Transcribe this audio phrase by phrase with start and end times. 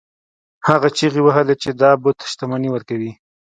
[0.67, 3.11] هغه چیغې وهلې چې دا بت شتمني ورکوي.